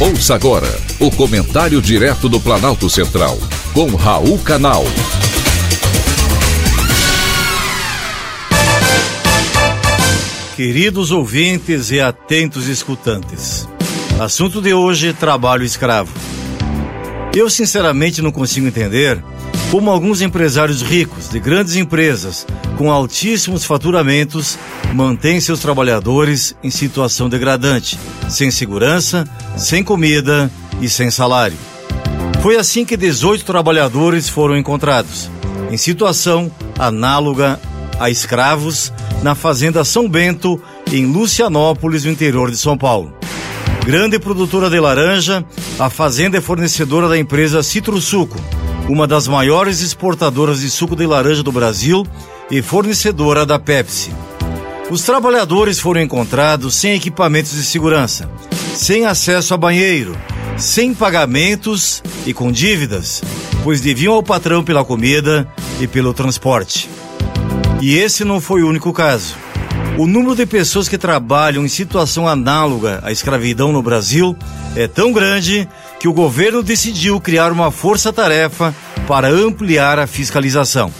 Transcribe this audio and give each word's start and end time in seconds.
Ouça 0.00 0.36
agora 0.36 0.68
o 1.00 1.10
comentário 1.10 1.82
direto 1.82 2.28
do 2.28 2.38
Planalto 2.38 2.88
Central, 2.88 3.36
com 3.74 3.96
Raul 3.96 4.38
Canal. 4.38 4.84
Queridos 10.54 11.10
ouvintes 11.10 11.90
e 11.90 12.00
atentos 12.00 12.68
escutantes, 12.68 13.68
assunto 14.20 14.62
de 14.62 14.72
hoje: 14.72 15.12
trabalho 15.12 15.64
escravo. 15.64 16.12
Eu 17.34 17.50
sinceramente 17.50 18.22
não 18.22 18.30
consigo 18.30 18.68
entender 18.68 19.20
como 19.70 19.90
alguns 19.90 20.22
empresários 20.22 20.82
ricos 20.82 21.28
de 21.28 21.38
grandes 21.38 21.76
empresas 21.76 22.46
com 22.76 22.90
altíssimos 22.90 23.64
faturamentos 23.64 24.58
mantêm 24.94 25.40
seus 25.40 25.60
trabalhadores 25.60 26.56
em 26.62 26.70
situação 26.70 27.28
degradante, 27.28 27.98
sem 28.28 28.50
segurança, 28.50 29.28
sem 29.56 29.84
comida 29.84 30.50
e 30.80 30.88
sem 30.88 31.10
salário. 31.10 31.56
Foi 32.42 32.56
assim 32.56 32.84
que 32.84 32.96
18 32.96 33.44
trabalhadores 33.44 34.28
foram 34.28 34.56
encontrados, 34.56 35.30
em 35.70 35.76
situação 35.76 36.50
análoga 36.78 37.60
a 37.98 38.08
escravos, 38.08 38.92
na 39.22 39.34
fazenda 39.34 39.84
São 39.84 40.08
Bento, 40.08 40.60
em 40.92 41.04
Lucianópolis, 41.04 42.04
no 42.04 42.12
interior 42.12 42.50
de 42.50 42.56
São 42.56 42.78
Paulo. 42.78 43.12
Grande 43.84 44.18
produtora 44.18 44.70
de 44.70 44.78
laranja, 44.78 45.44
a 45.78 45.90
fazenda 45.90 46.38
é 46.38 46.40
fornecedora 46.40 47.08
da 47.08 47.18
empresa 47.18 47.62
Citrusuco, 47.62 48.38
uma 48.88 49.06
das 49.06 49.28
maiores 49.28 49.82
exportadoras 49.82 50.60
de 50.60 50.70
suco 50.70 50.96
de 50.96 51.06
laranja 51.06 51.42
do 51.42 51.52
Brasil 51.52 52.06
e 52.50 52.62
fornecedora 52.62 53.44
da 53.44 53.58
Pepsi. 53.58 54.10
Os 54.90 55.02
trabalhadores 55.02 55.78
foram 55.78 56.00
encontrados 56.00 56.74
sem 56.74 56.94
equipamentos 56.94 57.52
de 57.52 57.62
segurança, 57.62 58.30
sem 58.74 59.04
acesso 59.04 59.52
a 59.52 59.56
banheiro, 59.58 60.16
sem 60.56 60.94
pagamentos 60.94 62.02
e 62.26 62.32
com 62.32 62.50
dívidas, 62.50 63.22
pois 63.62 63.82
deviam 63.82 64.14
ao 64.14 64.22
patrão 64.22 64.64
pela 64.64 64.82
comida 64.82 65.46
e 65.78 65.86
pelo 65.86 66.14
transporte. 66.14 66.88
E 67.82 67.96
esse 67.96 68.24
não 68.24 68.40
foi 68.40 68.62
o 68.62 68.68
único 68.68 68.92
caso. 68.92 69.36
O 69.98 70.06
número 70.06 70.34
de 70.34 70.46
pessoas 70.46 70.88
que 70.88 70.96
trabalham 70.96 71.64
em 71.64 71.68
situação 71.68 72.26
análoga 72.26 73.00
à 73.02 73.12
escravidão 73.12 73.72
no 73.72 73.82
Brasil 73.82 74.34
é 74.74 74.88
tão 74.88 75.12
grande 75.12 75.68
que 75.98 76.08
o 76.08 76.12
governo 76.12 76.62
decidiu 76.62 77.20
criar 77.20 77.50
uma 77.52 77.70
força-tarefa 77.70 78.74
para 79.06 79.28
ampliar 79.28 79.98
a 79.98 80.06
fiscalização. 80.06 80.92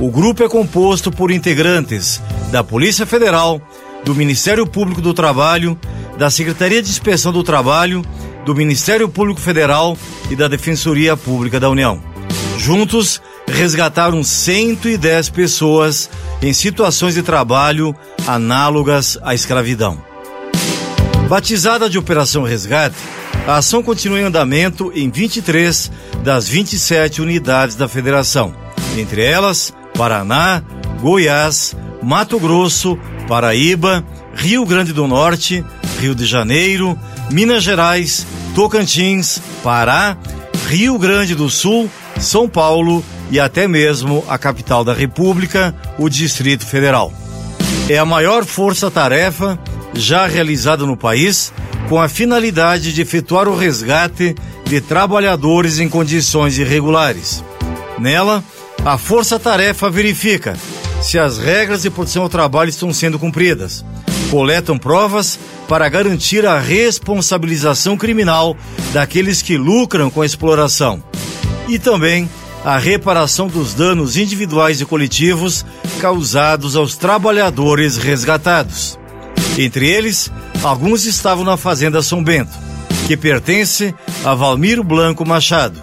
O 0.00 0.10
grupo 0.10 0.44
é 0.44 0.48
composto 0.48 1.10
por 1.10 1.30
integrantes 1.30 2.20
da 2.50 2.62
Polícia 2.62 3.06
Federal, 3.06 3.60
do 4.04 4.14
Ministério 4.14 4.66
Público 4.66 5.00
do 5.00 5.12
Trabalho, 5.12 5.78
da 6.16 6.30
Secretaria 6.30 6.82
de 6.82 6.88
Inspeção 6.88 7.32
do 7.32 7.42
Trabalho, 7.42 8.04
do 8.44 8.54
Ministério 8.54 9.08
Público 9.08 9.40
Federal 9.40 9.96
e 10.30 10.36
da 10.36 10.48
Defensoria 10.48 11.16
Pública 11.16 11.58
da 11.58 11.68
União. 11.68 12.00
Juntos, 12.58 13.20
resgataram 13.46 14.22
110 14.22 15.30
pessoas 15.30 16.08
em 16.40 16.52
situações 16.52 17.14
de 17.14 17.22
trabalho 17.22 17.94
análogas 18.26 19.18
à 19.22 19.34
escravidão. 19.34 20.00
Batizada 21.28 21.90
de 21.90 21.98
Operação 21.98 22.44
Resgate, 22.44 22.94
a 23.48 23.56
ação 23.56 23.82
continua 23.82 24.20
em 24.20 24.24
andamento 24.24 24.92
em 24.94 25.10
23 25.10 25.90
das 26.22 26.48
27 26.48 27.20
unidades 27.20 27.74
da 27.74 27.88
federação, 27.88 28.54
entre 28.96 29.24
elas 29.24 29.74
Paraná, 29.96 30.62
Goiás, 31.00 31.74
Mato 32.00 32.38
Grosso, 32.38 32.96
Paraíba, 33.26 34.04
Rio 34.34 34.64
Grande 34.64 34.92
do 34.92 35.08
Norte, 35.08 35.64
Rio 36.00 36.14
de 36.14 36.24
Janeiro, 36.24 36.96
Minas 37.30 37.64
Gerais, 37.64 38.24
Tocantins, 38.54 39.40
Pará, 39.64 40.16
Rio 40.68 40.96
Grande 40.96 41.34
do 41.34 41.50
Sul, 41.50 41.90
São 42.20 42.48
Paulo 42.48 43.04
e 43.32 43.40
até 43.40 43.66
mesmo 43.66 44.24
a 44.28 44.38
capital 44.38 44.84
da 44.84 44.94
República, 44.94 45.74
o 45.98 46.08
Distrito 46.08 46.64
Federal. 46.64 47.12
É 47.88 47.98
a 47.98 48.04
maior 48.04 48.44
força-tarefa 48.44 49.58
já 49.96 50.26
realizada 50.26 50.84
no 50.84 50.96
país 50.96 51.52
com 51.88 52.00
a 52.00 52.08
finalidade 52.08 52.92
de 52.92 53.02
efetuar 53.02 53.48
o 53.48 53.56
resgate 53.56 54.34
de 54.64 54.80
trabalhadores 54.80 55.78
em 55.78 55.88
condições 55.88 56.58
irregulares. 56.58 57.44
Nela, 57.98 58.42
a 58.84 58.98
força-tarefa 58.98 59.88
verifica 59.90 60.56
se 61.00 61.18
as 61.18 61.38
regras 61.38 61.82
de 61.82 61.90
proteção 61.90 62.22
ao 62.22 62.28
trabalho 62.28 62.68
estão 62.68 62.92
sendo 62.92 63.18
cumpridas, 63.18 63.84
coletam 64.30 64.76
provas 64.76 65.38
para 65.68 65.88
garantir 65.88 66.46
a 66.46 66.58
responsabilização 66.58 67.96
criminal 67.96 68.56
daqueles 68.92 69.42
que 69.42 69.56
lucram 69.56 70.10
com 70.10 70.22
a 70.22 70.26
exploração 70.26 71.02
e 71.68 71.78
também 71.78 72.28
a 72.64 72.78
reparação 72.78 73.46
dos 73.46 73.74
danos 73.74 74.16
individuais 74.16 74.80
e 74.80 74.84
coletivos 74.84 75.64
causados 76.00 76.74
aos 76.74 76.96
trabalhadores 76.96 77.96
resgatados. 77.96 78.98
Entre 79.58 79.88
eles, 79.88 80.30
alguns 80.62 81.04
estavam 81.04 81.44
na 81.44 81.56
Fazenda 81.56 82.02
São 82.02 82.22
Bento, 82.22 82.52
que 83.06 83.16
pertence 83.16 83.94
a 84.24 84.34
Valmiro 84.34 84.84
Blanco 84.84 85.26
Machado. 85.26 85.80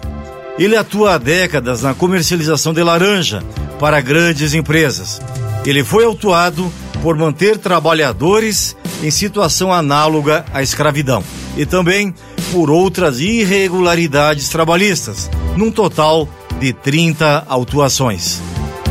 Ele 0.58 0.76
atua 0.76 1.14
há 1.14 1.18
décadas 1.18 1.82
na 1.82 1.94
comercialização 1.94 2.72
de 2.72 2.82
laranja 2.82 3.42
para 3.80 4.00
grandes 4.00 4.54
empresas. 4.54 5.20
Ele 5.66 5.82
foi 5.82 6.04
autuado 6.04 6.72
por 7.02 7.16
manter 7.16 7.58
trabalhadores 7.58 8.76
em 9.02 9.10
situação 9.10 9.72
análoga 9.72 10.44
à 10.52 10.62
escravidão 10.62 11.22
e 11.56 11.66
também 11.66 12.14
por 12.52 12.70
outras 12.70 13.20
irregularidades 13.20 14.48
trabalhistas, 14.48 15.28
num 15.56 15.70
total 15.70 16.28
de 16.60 16.72
30 16.72 17.44
autuações. 17.48 18.40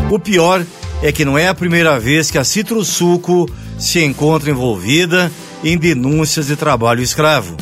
O 0.09 0.19
pior 0.19 0.61
é 0.61 0.82
que 1.11 1.25
não 1.25 1.37
é 1.37 1.47
a 1.47 1.53
primeira 1.53 1.99
vez 1.99 2.31
que 2.31 2.37
a 2.37 2.43
Citrusuco 2.43 3.49
se 3.77 4.03
encontra 4.03 4.49
envolvida 4.49 5.31
em 5.63 5.77
denúncias 5.77 6.47
de 6.47 6.55
trabalho 6.55 7.01
escravo. 7.01 7.57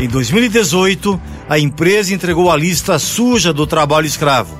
Em 0.00 0.08
2018, 0.08 1.20
a 1.48 1.58
empresa 1.58 2.14
entregou 2.14 2.50
a 2.50 2.56
lista 2.56 2.98
suja 2.98 3.52
do 3.52 3.66
trabalho 3.66 4.06
escravo, 4.06 4.58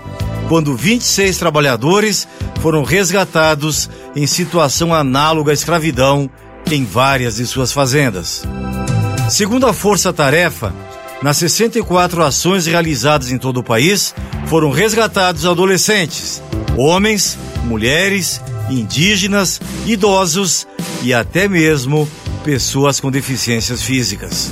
quando 0.49 0.77
26 0.77 1.39
trabalhadores 1.39 2.29
foram 2.61 2.83
resgatados 2.83 3.91
em 4.15 4.27
situação 4.27 4.95
análoga 4.95 5.51
à 5.51 5.55
escravidão 5.55 6.31
em 6.71 6.85
várias 6.85 7.37
de 7.37 7.47
suas 7.47 7.73
fazendas. 7.73 8.43
Segundo 9.29 9.67
a 9.67 9.73
Força 9.73 10.13
Tarefa, 10.13 10.75
nas 11.23 11.37
64 11.39 12.23
ações 12.23 12.67
realizadas 12.67 13.31
em 13.31 13.39
todo 13.39 13.59
o 13.59 13.63
país, 13.63 14.15
foram 14.47 14.71
resgatados 14.71 15.47
adolescentes, 15.47 16.43
homens, 16.77 17.39
mulheres, 17.65 18.41
indígenas, 18.71 19.61
idosos 19.87 20.67
e 21.03 21.13
até 21.13 21.49
mesmo 21.49 22.09
pessoas 22.45 23.01
com 23.01 23.11
deficiências 23.11 23.83
físicas. 23.83 24.51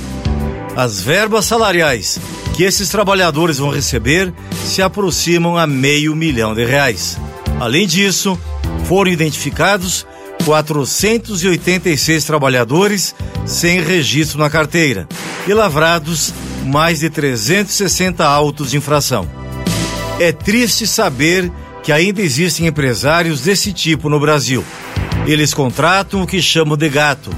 As 0.75 1.01
verbas 1.01 1.45
salariais 1.45 2.19
que 2.55 2.63
esses 2.63 2.89
trabalhadores 2.89 3.57
vão 3.57 3.69
receber 3.69 4.33
se 4.65 4.81
aproximam 4.81 5.57
a 5.57 5.65
meio 5.65 6.15
milhão 6.15 6.53
de 6.53 6.65
reais. 6.65 7.17
Além 7.59 7.87
disso, 7.87 8.39
foram 8.85 9.11
identificados 9.11 10.05
486 10.45 12.25
trabalhadores 12.25 13.15
sem 13.45 13.81
registro 13.81 14.39
na 14.39 14.49
carteira 14.49 15.07
e 15.47 15.53
lavrados 15.53 16.33
mais 16.65 16.99
de 16.99 17.09
360 17.09 18.25
autos 18.25 18.71
de 18.71 18.77
infração. 18.77 19.27
É 20.19 20.31
triste 20.31 20.85
saber 20.85 21.51
que 21.83 21.91
ainda 21.91 22.21
existem 22.21 22.65
empresários 22.65 23.41
desse 23.41 23.73
tipo 23.73 24.09
no 24.09 24.19
Brasil. 24.19 24.63
Eles 25.27 25.53
contratam 25.53 26.23
o 26.23 26.27
que 26.27 26.41
chamam 26.41 26.77
de 26.77 26.89
gato 26.89 27.29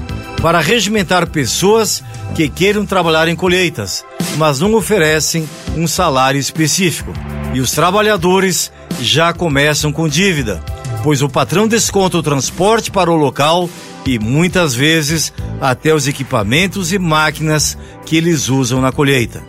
para 0.41 0.59
regimentar 0.59 1.27
pessoas 1.27 2.03
que 2.35 2.47
queiram 2.47 2.85
trabalhar 2.85 3.27
em 3.27 3.35
colheitas, 3.35 4.05
mas 4.37 4.59
não 4.59 4.75
oferecem 4.75 5.49
um 5.75 5.87
salário 5.87 6.39
específico. 6.39 7.11
E 7.53 7.59
os 7.59 7.71
trabalhadores 7.71 8.71
já 9.01 9.33
começam 9.33 9.91
com 9.91 10.07
dívida, 10.07 10.63
pois 11.03 11.21
o 11.21 11.29
patrão 11.29 11.67
desconta 11.67 12.17
o 12.17 12.23
transporte 12.23 12.91
para 12.91 13.11
o 13.11 13.15
local 13.15 13.69
e 14.05 14.19
muitas 14.19 14.75
vezes 14.75 15.33
até 15.59 15.93
os 15.93 16.07
equipamentos 16.07 16.93
e 16.93 16.99
máquinas 16.99 17.77
que 18.05 18.15
eles 18.15 18.49
usam 18.49 18.81
na 18.81 18.91
colheita. 18.91 19.43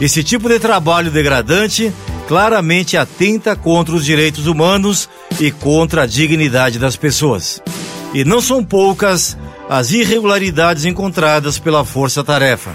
Esse 0.00 0.22
tipo 0.22 0.48
de 0.48 0.60
trabalho 0.60 1.10
degradante 1.10 1.92
claramente 2.28 2.94
atenta 2.94 3.56
contra 3.56 3.94
os 3.94 4.04
direitos 4.04 4.46
humanos 4.46 5.08
e 5.40 5.50
contra 5.50 6.02
a 6.02 6.06
dignidade 6.06 6.78
das 6.78 6.94
pessoas. 6.94 7.62
E 8.12 8.22
não 8.22 8.42
são 8.42 8.62
poucas 8.62 9.34
as 9.66 9.92
irregularidades 9.92 10.84
encontradas 10.84 11.58
pela 11.58 11.86
força-tarefa. 11.86 12.70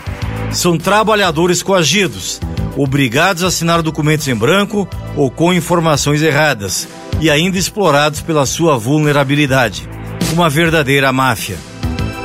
São 0.51 0.75
trabalhadores 0.75 1.61
coagidos, 1.61 2.41
obrigados 2.75 3.43
a 3.43 3.47
assinar 3.47 3.83
documentos 3.83 4.27
em 4.27 4.33
branco 4.33 4.89
ou 5.15 5.29
com 5.29 5.53
informações 5.53 6.23
erradas 6.23 6.87
e 7.21 7.29
ainda 7.29 7.55
explorados 7.55 8.21
pela 8.21 8.47
sua 8.47 8.75
vulnerabilidade. 8.75 9.87
Uma 10.33 10.49
verdadeira 10.49 11.13
máfia. 11.13 11.57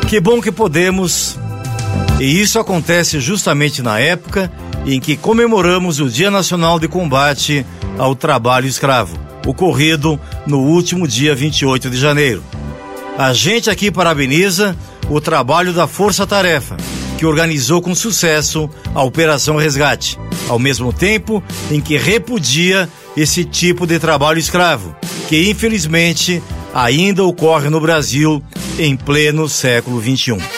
Que 0.09 0.19
bom 0.19 0.41
que 0.41 0.51
podemos 0.51 1.39
E 2.19 2.41
isso 2.41 2.59
acontece 2.59 3.21
justamente 3.21 3.83
na 3.83 4.01
época 4.01 4.51
em 4.89 5.01
que 5.01 5.17
comemoramos 5.17 6.01
o 6.01 6.09
Dia 6.09 6.31
Nacional 6.31 6.81
de 6.81 6.89
Combate 6.89 7.65
ao 7.99 8.15
Trabalho 8.15 8.67
Escravo, 8.67 9.19
ocorrido 9.47 10.19
no 10.47 10.61
último 10.61 11.07
dia 11.07 11.35
28 11.35 11.91
de 11.91 11.97
janeiro. 11.99 12.43
A 13.17 13.35
gente 13.35 13.69
aqui 13.69 13.91
parabeniza 13.91 14.75
o 15.11 15.21
trabalho 15.21 15.75
da 15.75 15.87
Força 15.87 16.27
Tarefa, 16.27 16.77
que 17.19 17.27
organizou 17.27 17.83
com 17.83 17.95
sucesso 17.95 18.71
a 18.95 19.03
Operação 19.03 19.57
Resgate, 19.57 20.19
ao 20.49 20.59
mesmo 20.59 20.91
tempo 20.91 21.43
em 21.71 21.81
que 21.83 21.99
repudia 21.99 22.89
esse 23.15 23.45
tipo 23.45 23.87
de 23.87 23.99
trabalho 23.99 24.39
escravo, 24.39 24.97
que 25.29 25.51
infelizmente 25.51 26.43
ainda 26.73 27.25
ocorre 27.25 27.69
no 27.69 27.81
Brasil 27.81 28.43
em 28.79 28.97
pleno 28.97 29.49
século 29.49 30.01
XXI. 30.01 30.58